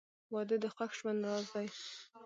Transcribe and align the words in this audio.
•واده 0.33 0.55
د 0.63 0.65
خوښ 0.75 0.91
ژوند 0.99 1.19
راز 1.29 1.45
دی. 1.53 1.67